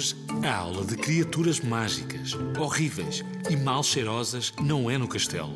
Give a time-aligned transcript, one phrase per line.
[0.00, 5.52] Hoje, a aula de criaturas mágicas, horríveis e mal cheirosas não é no castelo.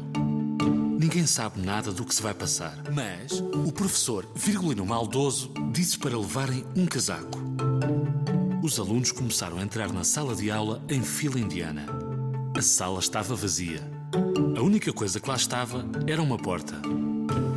[1.00, 6.18] Ninguém sabe nada do que se vai passar, mas o professor Virgulino Maldoso disse para
[6.18, 7.41] levarem um casaco.
[8.62, 11.87] Os alunos começaram a entrar na sala de aula em fila indiana.
[12.55, 13.81] A sala estava vazia.
[14.59, 16.83] A única coisa que lá estava era uma porta.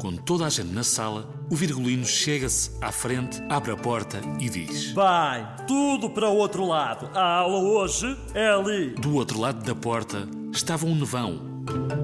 [0.07, 4.49] Com toda a gente na sala, o Virgulino chega-se à frente, abre a porta e
[4.49, 7.09] diz: Bem, tudo para o outro lado.
[7.13, 8.91] A aula hoje é ali.
[8.91, 11.41] Do outro lado da porta estava um nevão,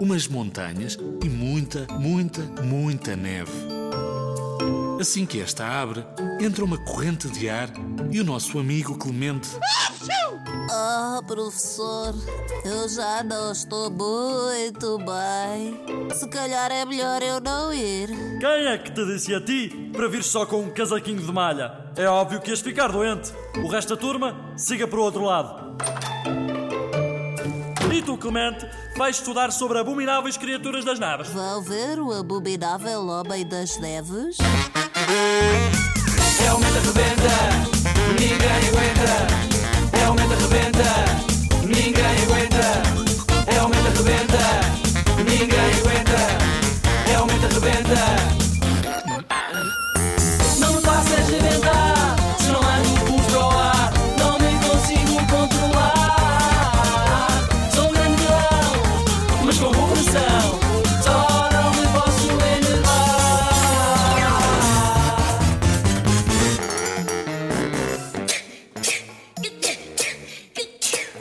[0.02, 3.54] umas montanhas e muita, muita, muita neve.
[5.00, 6.04] Assim que esta abre,
[6.42, 7.70] entra uma corrente de ar
[8.12, 9.48] e o nosso amigo Clemente
[10.72, 12.14] Ah, professor,
[12.66, 16.10] eu já não estou muito bem.
[16.16, 18.10] Se calhar é melhor eu não ir.
[18.40, 21.92] Quem é que te disse a ti para vir só com um casaquinho de malha?
[21.96, 23.32] É óbvio que ias ficar doente.
[23.64, 25.78] O resto da turma, siga para o outro lado.
[27.94, 28.66] E tu, Clemente,
[28.98, 31.30] vais estudar sobre abomináveis criaturas das naves.
[31.30, 34.38] Vão ver o abominável Homem das Neves?
[36.40, 37.73] Realmente arrebenta,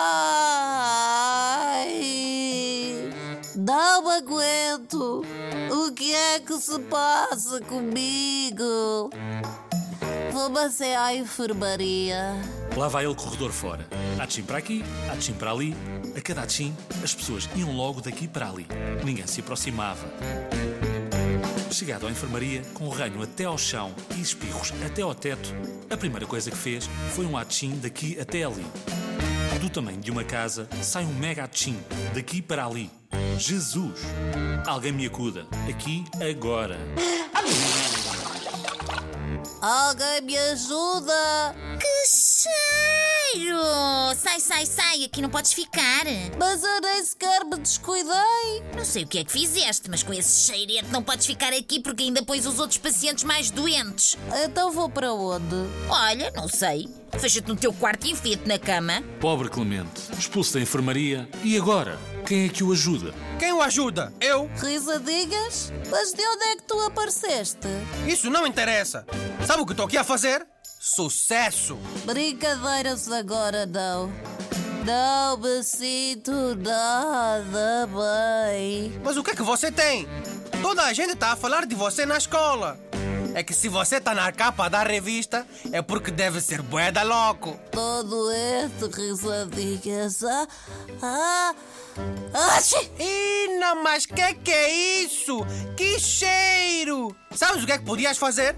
[3.57, 5.25] não aguento.
[5.71, 9.11] O que é que se passa comigo?
[10.65, 12.35] Assim à enfermaria.
[12.77, 13.87] Lá vai ele corredor fora.
[14.21, 15.75] Atchim para aqui, atchim para ali.
[16.17, 18.67] A cada atchim, as pessoas iam logo daqui para ali.
[19.05, 20.07] Ninguém se aproximava.
[21.71, 25.55] Chegado à enfermaria, com o ranho até ao chão e espirros até ao teto,
[25.91, 28.67] a primeira coisa que fez foi um atchim daqui até ali.
[29.61, 31.79] Do tamanho de uma casa, sai um mega atchim
[32.15, 32.91] daqui para ali.
[33.37, 34.01] Jesus!
[34.67, 35.47] Alguém me acuda.
[35.69, 36.79] Aqui, agora.
[39.61, 41.55] Alguém me ajuda!
[41.81, 42.07] Que
[43.33, 43.59] cheiro!
[44.17, 46.05] Sai, sai, sai, aqui não podes ficar.
[46.39, 48.63] Mas eu nem sequer me descuidei.
[48.77, 51.81] Não sei o que é que fizeste, mas com esse cheirete não podes ficar aqui
[51.81, 54.17] porque ainda pões os outros pacientes mais doentes.
[54.45, 55.57] Então vou para onde?
[55.89, 56.89] Olha, não sei.
[57.19, 59.03] Fecha-te no teu quarto e enfia-te na cama.
[59.21, 61.29] Pobre Clemente, expulso da enfermaria.
[61.43, 61.99] E agora?
[62.27, 63.15] Quem é que o ajuda?
[63.39, 64.13] Quem o ajuda?
[64.21, 64.51] Eu?
[64.57, 65.73] Risadinhas?
[65.91, 67.69] Mas de onde é que tu apareceste?
[68.07, 69.07] Isso não interessa.
[69.47, 70.47] Sabe o que estou aqui a fazer?
[70.95, 71.77] Sucesso!
[72.07, 74.11] Brincadeiras agora não.
[74.87, 78.99] Não me sinto nada bem.
[79.05, 80.09] Mas o que é que você tem?
[80.63, 82.81] Toda a gente está a falar de você na escola.
[83.35, 87.61] É que se você está na capa da revista, é porque deve ser boeda louco.
[87.71, 90.25] Todo este risadinhas.
[90.25, 90.47] Ah,
[91.03, 91.55] ah,
[92.33, 92.91] ah, xi.
[92.99, 95.45] Ina, mas que que é isso?
[95.77, 97.15] Que cheiro!
[97.35, 98.57] Sabes o que é que podias fazer?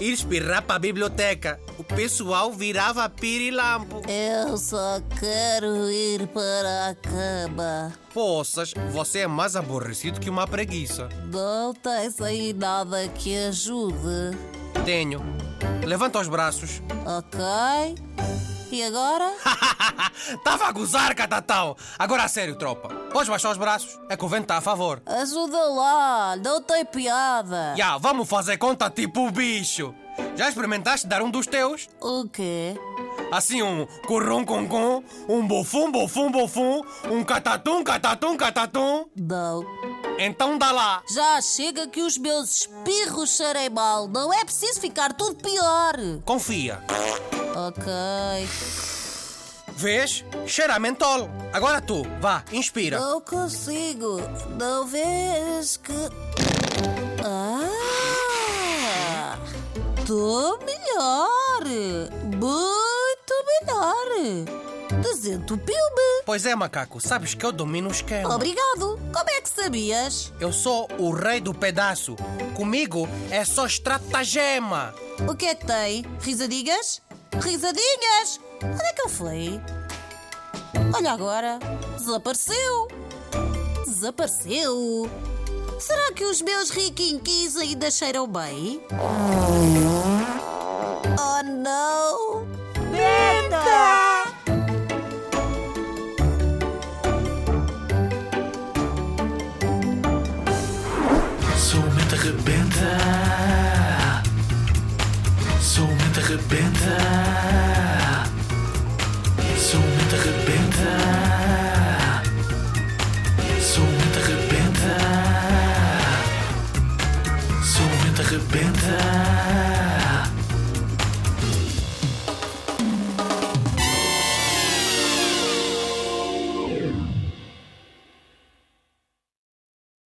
[0.00, 1.60] Ir espirrar para a biblioteca.
[1.78, 4.02] O pessoal virava pirilampo.
[4.08, 7.92] Eu só quero ir para a cama.
[8.12, 11.08] Poças, você é mais aborrecido que uma preguiça.
[11.32, 14.36] Não tens aí nada que ajude.
[14.84, 15.20] Tenho.
[15.86, 16.82] Levanta os braços.
[17.06, 17.38] Ok?
[18.72, 19.34] E agora?
[20.42, 21.76] Tava a gozar, catatão!
[21.98, 22.88] Agora a sério, tropa.
[23.12, 24.00] Podes baixar os braços?
[24.08, 25.02] É que o vento está a favor.
[25.04, 27.74] Ajuda lá, não tem piada.
[27.76, 29.94] Já, vamos fazer conta tipo bicho.
[30.34, 31.86] Já experimentaste dar um dos teus?
[32.00, 32.74] O quê?
[33.30, 39.04] Assim um currum com com, um bofum, bofum, bofum, um catatum, catatum, catatum.
[39.14, 39.66] Não.
[40.18, 41.02] Então dá lá.
[41.12, 44.08] Já chega que os meus espirros cheirem mal.
[44.08, 45.94] Não é preciso ficar tudo pior.
[46.24, 46.82] Confia.
[47.54, 47.92] Ok.
[49.76, 50.24] Vês?
[50.46, 51.28] Cheira a mentol.
[51.52, 52.98] Agora tu, vá, inspira.
[53.00, 54.20] Não consigo.
[54.58, 55.92] Não vês que.
[57.24, 57.68] Ah!
[60.06, 61.64] Tô melhor.
[62.24, 64.06] Muito melhor.
[65.02, 66.22] Desentupiu-me.
[66.24, 68.34] Pois é, macaco, sabes que eu domino o esquema.
[68.34, 68.98] Obrigado.
[69.12, 70.32] Como é que sabias?
[70.38, 72.16] Eu sou o rei do pedaço.
[72.54, 74.94] Comigo é só estratagema.
[75.28, 76.04] O que é que tem?
[76.20, 77.00] Risadinhas?
[77.42, 78.40] Risadinhas!
[78.62, 79.60] Onde é que eu fui?
[80.94, 81.58] Olha agora,
[81.98, 82.88] desapareceu!
[83.84, 85.10] Desapareceu!
[85.80, 88.80] Será que os meus riquinquis ainda cheiram bem?
[91.18, 92.46] Oh não!
[92.92, 94.22] Benta!
[101.58, 102.98] Sou muito rebenta
[105.60, 106.71] Sou muito rebenta
[110.12, 111.31] de repente.